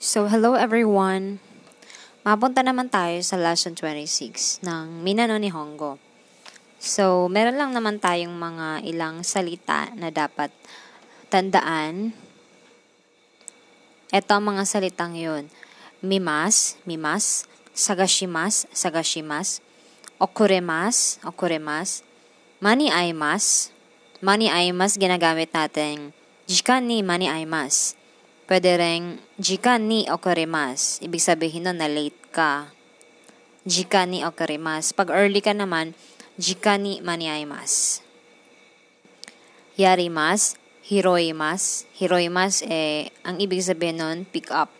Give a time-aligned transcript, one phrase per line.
[0.00, 1.44] So, hello everyone!
[2.24, 6.00] Mapunta naman tayo sa lesson 26 ng Minano ni Hongo.
[6.80, 10.48] So, meron lang naman tayong mga ilang salita na dapat
[11.28, 12.16] tandaan.
[14.08, 15.52] Ito ang mga salitang yon.
[16.00, 17.44] Mimas, mimas,
[17.76, 19.60] sagashimas, sagashimas,
[20.16, 22.00] okuremas, okuremas,
[22.56, 23.68] mani aimas,
[24.24, 26.16] mani aimas ginagamit natin
[26.48, 27.99] jikan ni mani aimas
[28.50, 30.98] Pwede rin, jika ni okarimas.
[31.06, 32.74] Ibig sabihin nun na late ka.
[33.62, 34.90] Jika ni okarimas.
[34.90, 35.94] Pag early ka naman,
[36.34, 38.02] jika ni maniaimas.
[39.78, 41.86] Yarimas, hiroimas.
[41.94, 44.74] Hiroimas, eh, ang ibig sabihin nun, pick up.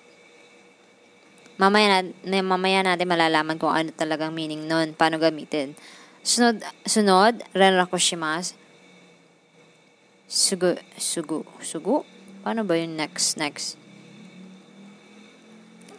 [1.54, 5.78] Mamaya, na, mamaya natin malalaman kung ano talagang meaning nun, paano gamitin.
[6.26, 8.58] Sunod, sunod, renrakushimasu.
[10.26, 12.02] Sugu, sugu, sugu,
[12.40, 13.76] Paano ba yung next, next?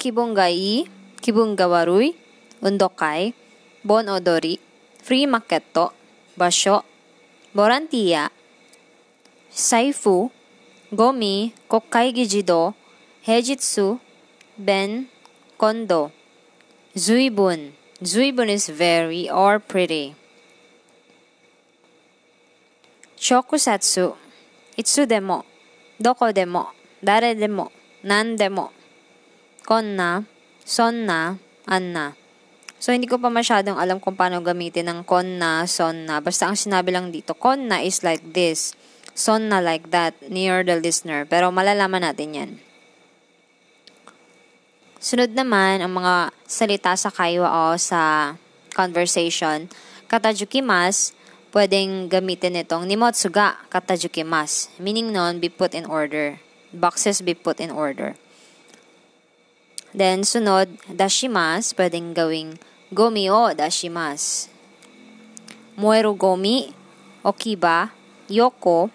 [0.01, 0.89] Kibong gai,
[1.21, 2.17] kibong gawaruy,
[2.65, 3.37] undokay,
[3.85, 4.57] bon odori,
[4.97, 5.93] free maketo,
[6.33, 6.81] basho,
[7.53, 8.33] borantiya,
[9.53, 10.33] saifu,
[10.89, 12.73] gomi, kokkai gijido,
[13.21, 14.01] hejitsu,
[14.57, 15.13] ben,
[15.61, 16.09] kondo,
[16.97, 17.77] zuibun.
[18.01, 20.17] Zuibun is very or pretty.
[23.21, 24.17] Shokusatsu,
[24.73, 25.45] itsu demo,
[26.00, 26.68] どこでも、
[27.02, 27.72] 誰でも、
[28.02, 28.72] 何でも。
[29.64, 30.24] こんな、
[30.64, 32.14] そんな、あんな。
[32.76, 36.20] So, hindi ko pa masyadong alam kung paano gamitin ng konna, sonna.
[36.20, 38.76] Basta ang sinabi lang dito, konna is like this.
[39.16, 41.24] Sonna like that, near the listener.
[41.24, 42.50] Pero malalaman natin yan.
[45.00, 48.36] Sunod naman, ang mga salita sa kaiwa o sa
[48.76, 49.72] conversation.
[50.12, 51.16] Katajukimas,
[51.51, 54.71] pwedeng gamitin itong nimotsuga katajukimasu.
[54.79, 56.39] Meaning nun, be put in order.
[56.71, 58.15] Boxes be put in order.
[59.91, 62.55] Then, sunod, dashimas, pwedeng gawing
[62.95, 64.47] gomi o dashimas.
[65.75, 66.71] Moeru gomi,
[67.27, 67.91] okiba,
[68.31, 68.87] yoko,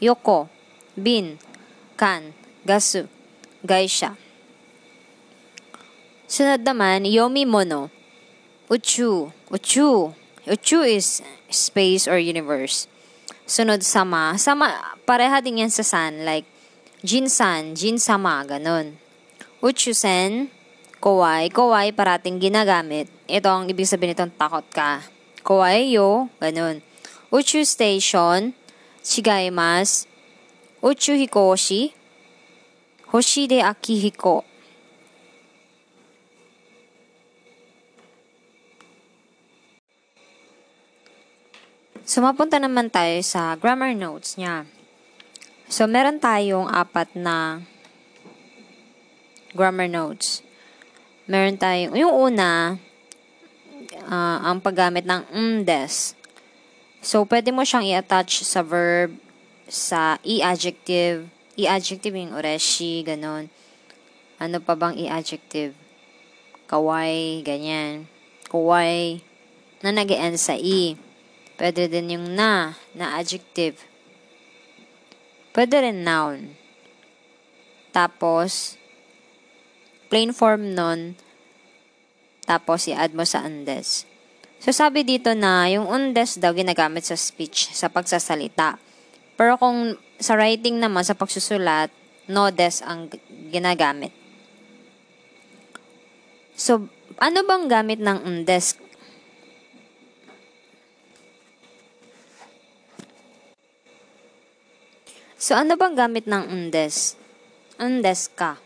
[0.00, 0.48] yoko,
[0.96, 1.36] bin,
[2.00, 2.32] kan,
[2.64, 3.12] gasu,
[3.60, 4.16] gaisha.
[6.24, 7.92] Sunod naman, yomi mono,
[8.72, 12.90] uchu, uchu, Uchu is space or universe.
[13.46, 14.34] Sunod sama.
[14.42, 14.74] Sama,
[15.06, 16.26] pareha din yan sa san.
[16.26, 16.46] Like,
[17.06, 18.98] jinsan, jinsama, ganun.
[19.62, 20.50] Uchusen,
[20.98, 21.46] kowai.
[21.46, 23.06] Kowai parating ginagamit.
[23.30, 25.06] Ito ang ibig sabihin nitong takot ka.
[25.46, 26.82] Kowai yo, ganun.
[27.30, 28.50] Uchu station,
[29.06, 30.10] chigaimas.
[30.82, 31.94] Uchu hikoshi,
[33.14, 34.42] hoshi de akihiko.
[42.12, 44.68] So, mapunta naman tayo sa grammar notes niya.
[45.72, 47.64] So, meron tayong apat na
[49.56, 50.44] grammar notes.
[51.24, 52.76] Meron tayong, yung una,
[54.12, 56.12] uh, ang paggamit ng mdes.
[57.00, 59.16] So, pwede mo siyang i-attach sa verb,
[59.64, 63.48] sa e-adjective, e-adjective yung oreshi, ganun.
[64.36, 65.72] Ano pa bang e-adjective?
[66.68, 68.04] Kawai, ganyan.
[68.52, 69.24] Kawai,
[69.80, 71.00] na nag end sa e.
[71.62, 73.78] Pwede din yung na, na adjective.
[75.54, 76.58] Pwede rin noun.
[77.94, 78.74] Tapos,
[80.10, 81.14] plain form nun,
[82.42, 84.10] tapos i-add mo sa undes.
[84.58, 88.82] So, sabi dito na, yung undes daw ginagamit sa speech, sa pagsasalita.
[89.38, 91.94] Pero kung sa writing naman, sa pagsusulat,
[92.26, 93.06] no des ang
[93.54, 94.10] ginagamit.
[96.58, 96.90] So,
[97.22, 98.81] ano bang gamit ng undes?
[105.42, 107.18] So, ano bang gamit ng undes?
[107.74, 108.62] Undes ka.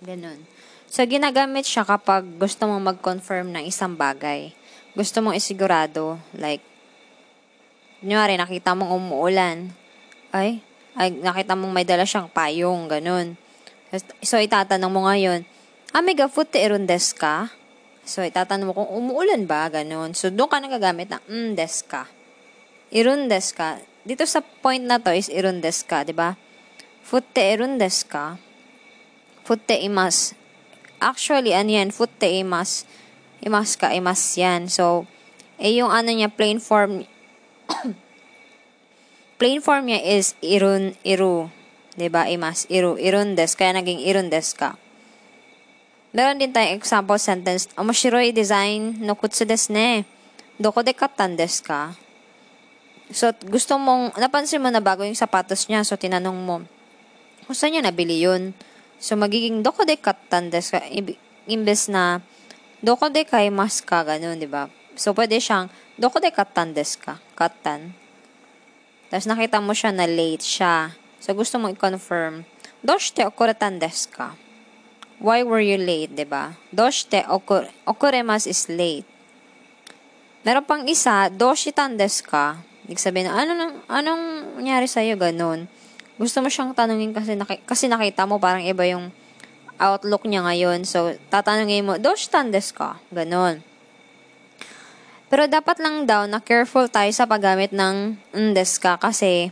[0.00, 0.40] Ganun.
[0.88, 4.56] So, ginagamit siya kapag gusto mong mag-confirm ng isang bagay.
[4.96, 6.64] Gusto mong isigurado, like,
[8.00, 9.68] kunyari, nakita mong umuulan.
[10.32, 10.64] Ay,
[10.96, 13.36] ay, nakita mong may dala siyang payong, ganun.
[14.24, 15.44] So, itatanong mo ngayon,
[15.92, 17.52] Amiga, futte irundes ka?
[18.08, 20.16] So, itatanong mo kung umuulan ba, ganun.
[20.16, 22.08] So, doon ka nagagamit ng undes ka.
[22.88, 26.34] Irundes ka dito sa point na to is irundes ka, di ba?
[27.02, 28.38] Futte irundes ka.
[29.46, 30.34] Futte imas.
[31.02, 31.90] Actually, ano yan?
[31.90, 32.86] Futte imas.
[33.42, 34.70] Imas ka, imas yan.
[34.70, 35.06] So,
[35.58, 37.06] eh yung ano niya, plain form,
[39.38, 41.50] plain form niya is irun, iru.
[41.98, 42.26] Di ba?
[42.30, 43.54] Imas, iru, irundes.
[43.58, 44.78] Kaya naging irundes ka.
[46.12, 47.72] Meron din tayong example sentence.
[47.72, 50.04] Omoshiroi design no kutsu desu ne.
[50.60, 51.96] Doko de kattan desu ka?
[53.12, 55.84] So, gusto mong, napansin mo na bago yung sapatos niya.
[55.84, 56.64] So, tinanong mo,
[57.44, 58.56] kung saan niya nabili yun?
[58.96, 60.82] So, magiging doko de kattan desu ka.
[61.44, 62.24] Imbes na
[62.80, 64.72] doko de kaimasu ka, ganun, di ba?
[64.96, 65.68] So, pwede siyang
[66.00, 67.20] doko de kattan desu ka?
[67.36, 67.92] Kattan.
[69.12, 70.96] Tapos nakita mo siya na late siya.
[71.20, 72.48] So, gusto mo i-confirm,
[72.80, 73.76] doshite okuratan
[74.08, 74.40] ka?
[75.20, 76.56] Why were you late, di ba?
[76.72, 79.04] Doshite okur okuremasu is late.
[80.42, 82.64] Meron pang isa, doshitan desu ka?
[82.86, 85.70] Ibig sabihin, ano nang, anong nangyari sa'yo, ganun.
[86.18, 89.14] Gusto mo siyang tanungin kasi, naki, kasi nakita mo parang iba yung
[89.78, 90.86] outlook niya ngayon.
[90.86, 92.98] So, tatanungin mo, doshitan desu ka?
[93.14, 93.62] Ganun.
[95.32, 99.48] Pero dapat lang daw na careful tayo sa paggamit ng ndes ka kasi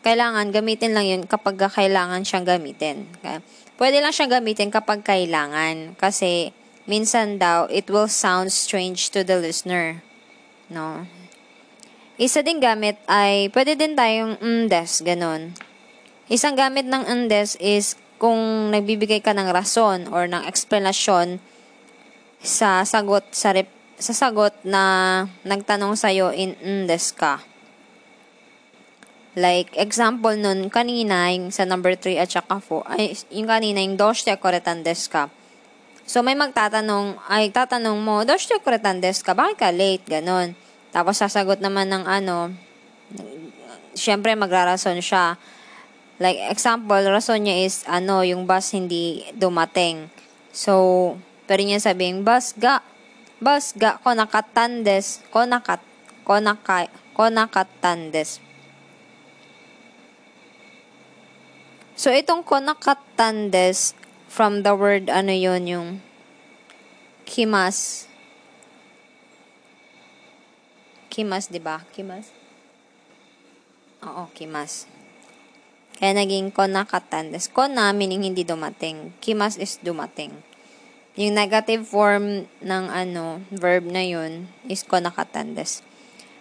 [0.00, 3.04] kailangan gamitin lang yun kapag kailangan siyang gamitin.
[3.20, 3.44] Okay?
[3.76, 6.56] Pwede lang siyang gamitin kapag kailangan kasi
[6.88, 10.00] minsan daw, it will sound strange to the listener.
[10.72, 11.04] No?
[12.16, 15.52] Isa ding gamit ay, pwede din tayong undes, ganun.
[16.32, 21.36] Isang gamit ng undes is kung nagbibigay ka ng rason or ng explanation
[22.40, 23.68] sa sagot sa rep,
[24.00, 24.82] sa sagot na
[25.44, 27.44] nagtanong sa iyo in undes ka.
[29.36, 34.00] Like, example nun, kanina, yung sa number 3 at saka 4, ay, yung kanina, yung
[34.00, 35.28] doshite koretan desu ka
[36.06, 39.34] So, may magtatanong, ay tatanong mo, Doshito kuretan desu ka?
[39.34, 40.06] Bakit ka late?
[40.06, 40.54] Ganon.
[40.96, 42.56] Tapos, sasagot naman ng ano,
[43.92, 45.36] syempre, magrarason siya.
[46.16, 50.08] Like, example, rason niya is, ano, yung bus hindi dumating.
[50.56, 50.72] So,
[51.44, 52.80] pwede niya sabihin, bus ga,
[53.44, 55.84] bus ga, ko nakatandes, ko nakat,
[56.24, 58.40] ko naka, ko nakatandes.
[61.96, 63.92] So, itong konakatandes,
[64.28, 65.88] from the word, ano yon yung
[67.24, 68.04] kimas.
[71.16, 71.80] Kimas, di ba?
[71.96, 72.28] Kimas?
[74.04, 74.84] Oo, kimas.
[75.96, 77.48] Kaya naging konakatandes.
[77.48, 79.16] Kona meaning hindi dumating.
[79.24, 80.36] Kimas is dumating.
[81.16, 85.80] Yung negative form ng ano, verb na yun is konakatandes.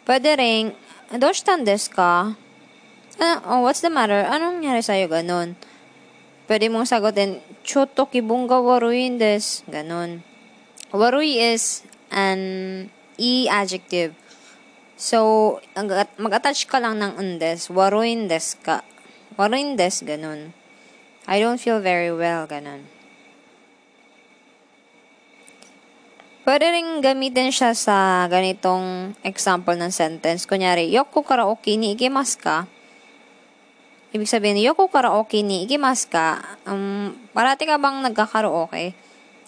[0.04, 0.76] Pwede rin,
[1.08, 2.36] doshtandes ka?
[3.16, 4.28] Uh, oh, what's the matter?
[4.28, 5.08] Anong nangyari sa'yo?
[5.08, 5.56] Ganon.
[6.52, 9.64] Pwede mong sagutin, Choto kibunga waruin des.
[9.72, 10.20] Ganon.
[10.92, 14.25] Warui is an e-adjective.
[14.96, 15.60] So,
[16.20, 17.68] mag-attach ka lang ng undes.
[17.68, 18.84] Waruin des ka.
[19.36, 20.56] Waruin des, ganon.
[21.28, 22.88] I don't feel very well, ganon.
[26.46, 30.46] Pwede rin gamitin siya sa ganitong example ng sentence.
[30.46, 32.70] Kunyari, Yoko karaoke ni ikimasu ka?
[34.16, 38.96] Ibig sabihin, yoko karaoke ni ikimas ka, um, parati ka bang nagkakaraoke?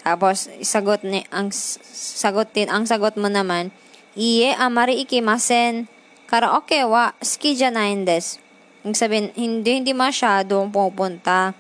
[0.04, 3.72] Tapos, sagot ni, ang sagutin, ang sagot mo naman,
[4.18, 5.86] iye amari ikimasen,
[6.26, 8.42] karaoke wa ski janain des.
[8.82, 11.54] Ibig sabihin, hindi, hindi masyadong pupunta.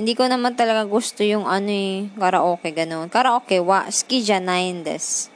[0.00, 3.12] Hindi ko naman talaga gusto yung ano eh, karaoke, ganun.
[3.12, 5.28] Karaoke wa ski janain des.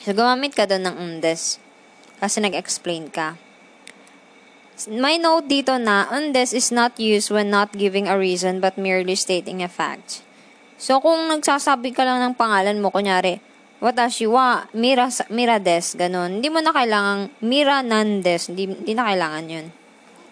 [0.00, 1.60] So, gumamit ka doon ng undes.
[2.20, 3.36] Kasi nag-explain ka.
[4.90, 9.14] May note dito na, undes is not used when not giving a reason but merely
[9.14, 10.24] stating a fact.
[10.80, 13.40] So, kung nagsasabi ka lang ng pangalan mo, kunyari,
[13.82, 16.38] watashi wa mira, mira des, ganun.
[16.38, 18.50] Hindi mo na kailangan mira nandes.
[18.50, 19.66] Hindi, hindi na kailangan yun.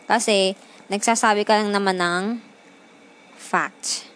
[0.07, 0.55] Kasi,
[0.93, 2.25] nagsasabi ka lang naman ng
[3.39, 4.13] fact.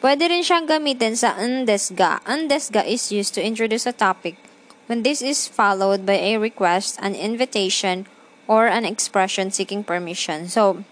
[0.00, 2.24] Pwede rin siyang gamitin sa undesga.
[2.24, 4.40] Undesga is used to introduce a topic
[4.88, 8.08] when this is followed by a request, an invitation,
[8.50, 10.50] or an expression seeking permission.
[10.50, 10.82] So,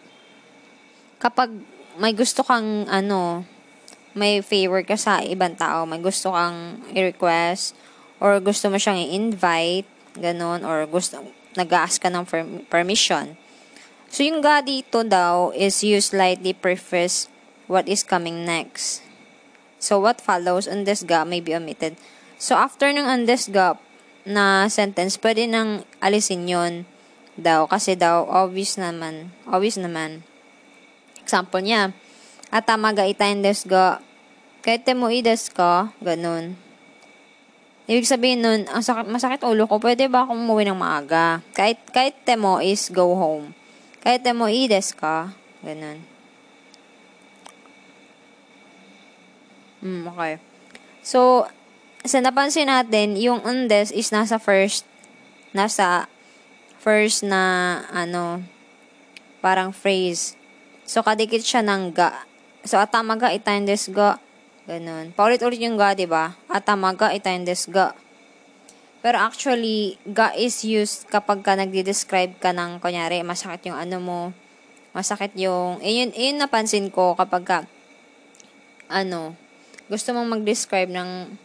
[1.19, 1.51] kapag
[1.99, 3.43] may gusto kang, ano,
[4.17, 7.77] may favor ka sa ibang tao, may gusto kang i-request,
[8.23, 11.21] or gusto mo siyang i-invite, ganun, or gusto,
[11.59, 12.25] nag-ask ka ng
[12.69, 13.37] permission.
[14.09, 17.29] So, yung ga dito daw is you slightly preface
[17.69, 19.05] what is coming next.
[19.79, 22.01] So, what follows on this ga may be omitted.
[22.41, 23.77] So, after nung on this ga
[24.25, 26.89] na sentence, pwede nang alisin yon
[27.39, 30.27] daw kasi daw obvious naman obvious naman
[31.23, 31.95] example niya
[32.49, 34.01] atama ga itain desu ga
[34.65, 36.57] kaite mo i desu ka ganun
[37.89, 41.81] ibig sabihin nun ang sakit masakit ulo ko pwede ba akong umuwi ng maaga kahit
[41.93, 43.57] kahit mo is go home
[44.05, 45.33] kahit mo i desu ka
[45.65, 46.05] ganun
[49.79, 50.43] Hmm, okay.
[51.07, 51.47] So,
[52.03, 54.83] sa napansin natin, yung undes is nasa first,
[55.55, 56.11] nasa
[56.83, 58.43] first na ano
[59.39, 60.35] parang phrase.
[60.89, 62.28] So kadikit siya ng ga.
[62.69, 64.21] So atamaga itain ga.
[64.69, 65.17] Ganun.
[65.17, 66.37] Paulit-ulit yung ga, 'di ba?
[66.53, 67.97] Atamaga itain ga.
[69.01, 74.21] Pero actually, ga is used kapag ka nagde-describe ka ng, kunyari, masakit yung ano mo,
[74.97, 77.59] Masakit yung, eh, yun, yun napansin ko kapag ka,
[78.89, 79.37] ano,
[79.87, 81.39] gusto mong mag-describe ng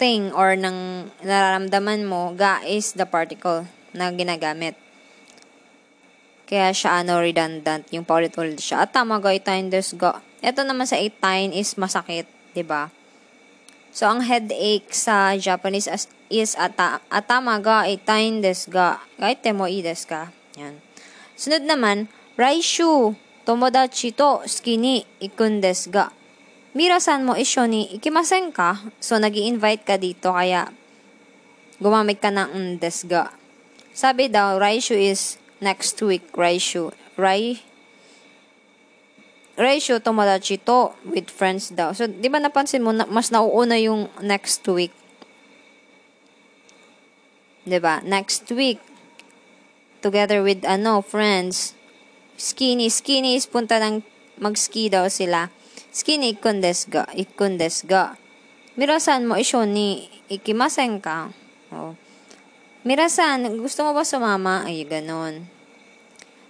[0.00, 4.74] thing or ng nararamdaman mo, ga is the particle na ginagamit.
[6.46, 8.86] Kaya siya ano redundant, yung paulit-ulit siya.
[8.86, 10.22] At tama ga itain des ga.
[10.38, 12.94] Ito naman sa itain is masakit, 'di ba?
[13.96, 19.00] So ang headache sa Japanese is, is ata, atama ga itain des ga.
[19.16, 20.28] Gaite mo i des ka.
[20.60, 20.84] Yan.
[21.32, 23.16] Sunod naman, raishu
[23.48, 26.12] tomodachi to suki ni ikun des ga.
[26.76, 28.84] Mirasan mo isyo ni ikimasen ka?
[29.00, 30.68] So, nag invite ka dito, kaya
[31.80, 33.32] gumamit ka ng des ga.
[33.96, 36.92] Sabi daw, raishu is next week ratio.
[37.16, 37.64] Rai
[39.56, 41.96] ratio tomodachi to with friends daw.
[41.96, 44.92] So, di ba napansin mo, na, mas nauuna yung next week.
[47.64, 48.04] Di ba?
[48.04, 48.78] Next week,
[50.04, 51.72] together with, ano, friends.
[52.36, 52.92] Skinny.
[52.92, 54.04] Skinny is punta ng
[54.36, 55.48] mag-ski daw sila.
[55.88, 57.08] Skinny ikun desu ga.
[57.16, 58.20] Ikun desu ga.
[58.76, 61.32] Mirasan mo isyo ni ikimasen ka.
[61.72, 61.96] Oh.
[62.86, 64.62] Mirasan, gusto mo ba sumama?
[64.62, 65.50] Ay, ganun.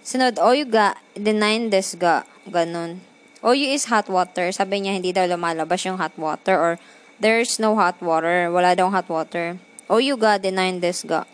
[0.05, 2.29] Sunod, Oyuga, denain des ga.
[2.45, 3.01] Ganun.
[3.41, 4.53] Oyu is hot water.
[4.53, 6.71] Sabi niya, hindi daw lumalabas yung hot water or
[7.17, 8.53] there's no hot water.
[8.53, 9.57] Wala daw hot water.
[9.89, 11.25] Oyuga, denain des ga.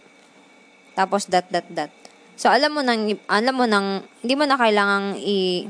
[0.96, 1.92] Tapos, dat, dat, dat.
[2.40, 5.68] So, alam mo nang, alam mo nang, hindi mo na kailangang i,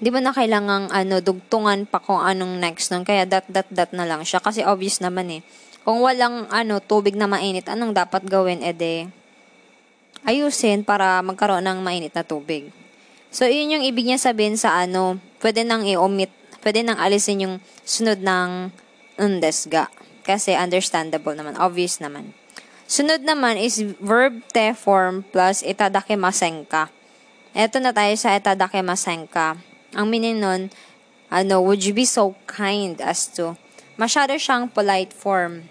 [0.00, 3.04] hindi mo na kailangang ano, dugtungan pa kung anong next nun.
[3.04, 4.40] Kaya dat, dat, dat na lang siya.
[4.40, 5.44] Kasi obvious naman eh
[5.82, 8.62] kung walang ano, tubig na mainit, anong dapat gawin?
[8.62, 9.10] E de,
[10.22, 12.70] ayusin para magkaroon ng mainit na tubig.
[13.32, 16.30] So, yun yung ibig niya sabihin sa ano, pwede nang i-omit,
[16.62, 18.70] pwede nang alisin yung sunod ng
[19.18, 19.90] undesga.
[20.22, 22.30] Kasi understandable naman, obvious naman.
[22.86, 26.92] Sunod naman is verb te form plus itadakimasen ka.
[27.56, 29.58] Eto na tayo sa itadakimasen ka.
[29.96, 30.68] Ang meaning nun,
[31.32, 33.56] ano, would you be so kind as to
[33.96, 35.66] masyado siyang polite form.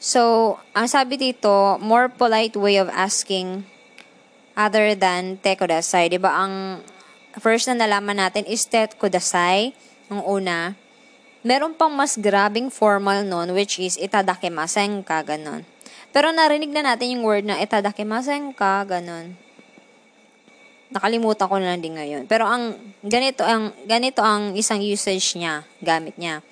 [0.00, 3.68] So, ang sabi dito, more polite way of asking
[4.56, 6.08] other than te kudasai.
[6.16, 6.80] Ba ang
[7.36, 9.76] first na nalaman natin is te kudasai,
[10.08, 10.74] ang una.
[11.40, 15.64] Meron pang mas grabing formal nun, which is itadakimasen ka, ganun.
[16.12, 19.38] Pero narinig na natin yung word na itadakimasen ka, ganun.
[20.90, 22.24] Nakalimutan ko na lang din ngayon.
[22.26, 22.74] Pero ang
[23.06, 26.42] ganito ang ganito ang isang usage niya, gamit niya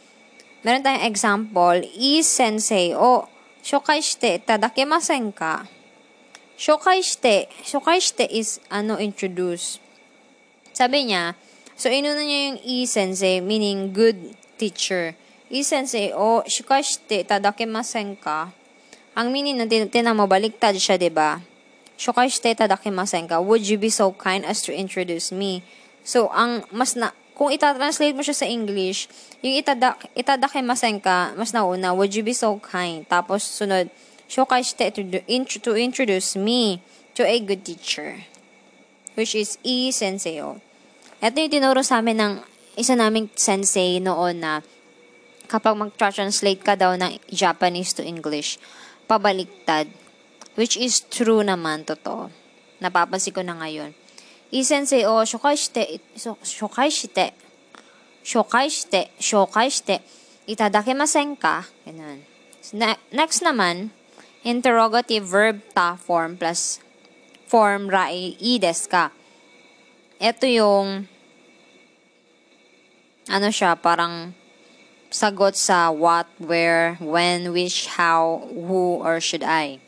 [0.66, 3.26] meron tayong example, is sensei o
[3.62, 5.66] shokai shite tadakimasen ka.
[6.58, 9.78] Shokai shite, shokai shite is ano introduce.
[10.74, 11.38] Sabi niya,
[11.78, 15.14] so inuna niya yung i sensei meaning good teacher.
[15.48, 18.50] I sensei o shokai shite tadakimasen ka.
[19.18, 21.42] Ang meaning nun, tinan mo, siya, 'di ba?
[21.98, 23.42] Shokai shite tadakimasen ka.
[23.42, 25.66] Would you be so kind as to introduce me?
[26.06, 29.07] So, ang mas na, kung itatranslate mo siya sa English,
[29.47, 33.07] yung itadak, itadakimasen ka, mas nauna, would you be so kind?
[33.07, 33.87] Tapos, sunod,
[34.26, 35.07] shokai shite to,
[35.62, 36.83] to introduce me
[37.14, 38.26] to a good teacher.
[39.14, 40.59] Which is E Senseo.
[41.23, 42.35] Ito yung tinuro sa amin ng
[42.75, 44.62] isa naming sensei noon na
[45.47, 48.59] kapag mag-translate ka daw ng Japanese to English,
[49.07, 49.87] pabaliktad.
[50.59, 52.35] Which is true naman, totoo.
[52.83, 53.95] Napapansin ko na ngayon.
[54.51, 57.33] いい先生を紹介して、紹介して、
[58.23, 60.01] 紹介して、紹介して
[60.47, 62.21] いただけませんか Ganun.
[63.12, 63.91] Next naman,
[64.43, 66.79] interrogative verb ta form plus
[67.47, 69.12] form rai i desu ka.
[70.19, 71.07] Ito yung
[73.27, 74.35] ano siya, parang
[75.13, 79.79] sagot sa what, where, when, which, how, who, or should I.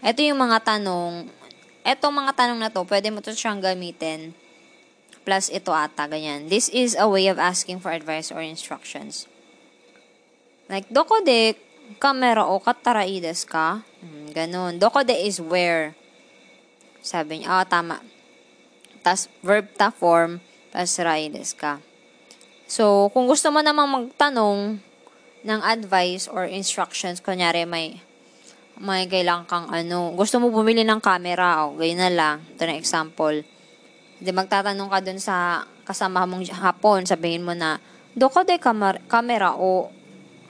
[0.00, 1.28] Ito yung mga tanong
[1.81, 4.33] etong mga tanong na to, pwede mo to siyang gamitin.
[5.21, 6.49] Plus ito ata, ganyan.
[6.49, 9.29] This is a way of asking for advice or instructions.
[10.65, 11.53] Like, doko de
[12.01, 13.85] kamera o katarai desu ka?
[14.01, 14.81] Hmm, ganun.
[14.81, 15.93] Doko de is where.
[17.05, 18.01] Sabi niya, oh, tama.
[19.01, 20.41] Tas verb ta form,
[20.73, 21.73] tas rai desu ka.
[22.71, 24.79] So, kung gusto mo namang magtanong
[25.43, 27.99] ng advice or instructions, kunyari may
[28.81, 32.35] may kailangan kang ano, gusto mo bumili ng camera, o, oh, ganyan na lang.
[32.57, 33.45] Ito na example.
[34.17, 37.77] Hindi magtatanong ka dun sa kasama mong hapon, sabihin mo na,
[38.17, 39.93] doko de camera o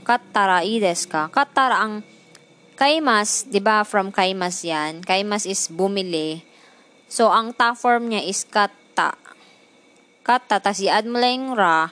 [0.08, 1.30] katara ides ka.
[1.30, 2.02] Katara ang
[2.80, 5.06] kaimas, di ba from kaimas yan?
[5.06, 6.42] Kaimas is bumili.
[7.12, 9.14] So, ang ta form niya is kata.
[10.24, 11.92] Kata, tas i-add mo lang ra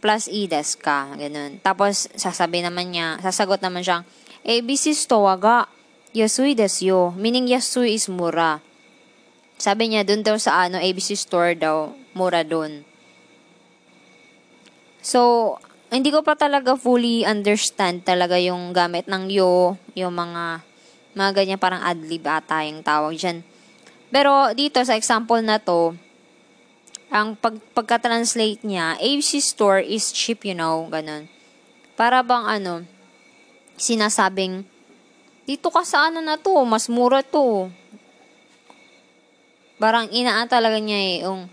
[0.00, 1.16] plus ides ka.
[1.16, 1.60] Ganun.
[1.64, 4.04] Tapos, sasabi naman niya, sasagot naman siyang,
[4.44, 5.58] ABC store ga
[6.14, 7.00] yasui desu yo.
[7.18, 8.62] Meaning yasui is mura.
[9.58, 12.86] Sabi niya, dun daw sa ano, ABC store daw, mura dun.
[15.04, 15.54] So,
[15.92, 20.64] hindi ko pa talaga fully understand talaga yung gamit ng yo, yung mga,
[21.14, 23.46] mga ganyan parang adlib ata yung tawag dyan.
[24.10, 25.94] Pero dito sa example na to,
[27.14, 31.30] ang pag, pagka-translate niya, ABC store is cheap, you know, ganun.
[31.94, 32.82] Para bang ano,
[33.78, 34.66] sinasabing,
[35.44, 37.68] dito ka sa ano na to, mas mura to.
[39.76, 41.44] Parang inaan talaga niya eh, yung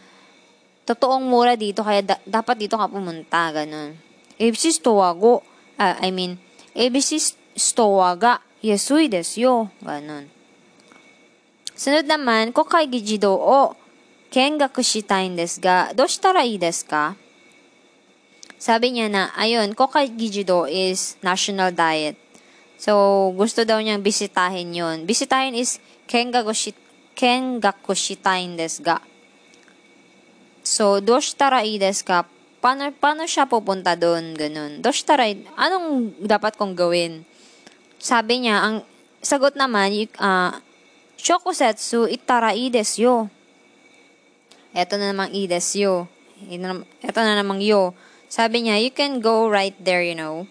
[0.87, 3.95] totoong mura dito, kaya da- dapat dito ka pumunta, ganun.
[4.39, 5.43] ABC stowago,
[5.77, 6.39] uh, I mean,
[6.71, 10.31] ABC stowaga, yasui desu yo, ganun.
[11.75, 13.75] Sunod naman, kokai gijido o
[14.31, 17.19] kengaku shitai desu ga, do shitara ii desu ka?
[18.61, 22.15] Sabi niya na, ayun, kokai gijido is national diet.
[22.81, 25.05] So, gusto daw niyang bisitahin yon.
[25.05, 25.77] Bisitahin is
[26.09, 26.73] kengaku shi,
[27.13, 28.97] kengaku shitai desu ga.
[30.65, 32.25] So, doshitara ii desu ka?
[32.57, 34.33] Paano, paano siya pupunta doon?
[34.33, 34.81] Ganun.
[34.81, 35.29] Doshitara,
[35.61, 37.21] anong dapat kong gawin?
[38.01, 38.81] Sabi niya, ang
[39.21, 40.57] sagot naman, uh,
[41.21, 43.15] Shokusetsu itara ii desu yo.
[44.73, 45.95] Ito na namang ii desu yo.
[47.05, 47.93] Ito na namang yo.
[48.25, 50.49] Sabi niya, you can go right there, you know.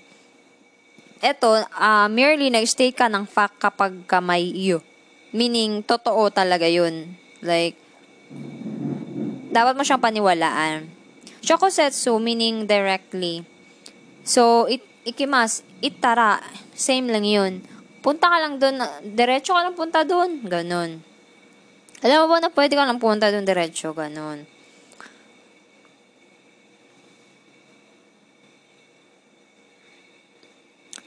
[1.21, 4.81] Ito, uh, merely nag-state ka ng fact kapag ka may iyo.
[5.37, 7.13] Meaning, totoo talaga yun.
[7.45, 7.77] Like,
[9.53, 10.89] dapat mo siyang paniwalaan.
[11.45, 13.45] Shokosetsu, meaning directly.
[14.25, 16.41] So, it, ikimas, itara,
[16.73, 17.61] same lang yun.
[18.01, 20.41] Punta ka lang doon, diretso ka lang punta doon.
[20.49, 21.05] Ganon.
[22.01, 23.93] Alam mo ba na pwede ka lang punta doon diretso?
[23.93, 24.49] Ganon.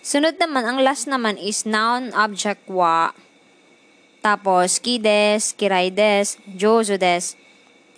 [0.03, 3.15] Sunod naman, ang last naman is noun, object, wa.
[4.19, 7.39] Tapos, kides, kiraides, jozo des,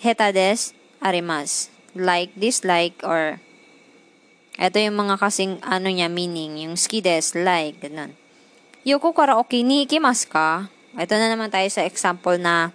[0.06, 1.74] heta des, arimas.
[1.98, 3.42] Like, dislike, or
[4.62, 8.14] ito yung mga kasing ano niya meaning, yung skides, like, ganun.
[8.86, 10.70] Yoko karaoke ni ikimasu ka?
[10.94, 12.70] Ito na naman tayo sa example na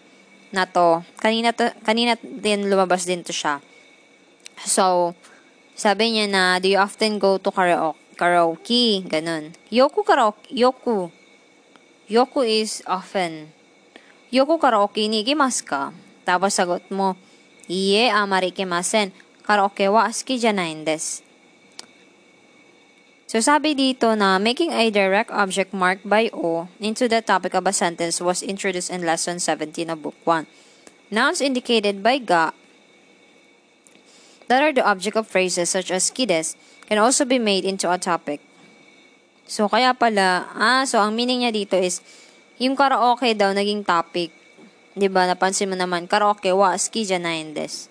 [0.51, 1.07] na to.
[1.23, 3.63] Kanina, to, kanina din lumabas din to siya.
[4.67, 5.15] So,
[5.79, 8.10] sabi niya na, do you often go to karaoke?
[8.21, 9.57] Karaoke, ganun.
[9.73, 11.09] Yoku karaoke, yoku.
[12.05, 13.49] Yoku is often.
[14.29, 15.97] Yoku karaoke ni ikimasu ka?
[16.29, 17.17] Tapos sagot mo,
[17.65, 19.17] iie, amari ikimasen.
[19.41, 21.25] Karaoke wa asuki janain desu.
[23.31, 27.63] So sabi dito na making a direct object marked by O into the topic of
[27.63, 30.51] a sentence was introduced in lesson 17 of book 1.
[31.15, 32.51] Nouns indicated by ga
[34.51, 36.59] that are the object of phrases such as kides
[36.91, 38.43] can also be made into a topic.
[39.47, 42.03] So, kaya pala, ah, so ang meaning niya dito is,
[42.59, 44.35] yung karaoke daw naging topic.
[44.99, 47.87] ba Napansin mo naman, karaoke wa ski janain des.